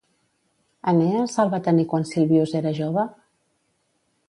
[0.91, 3.07] Enees el va tenir quan Silvius era jove?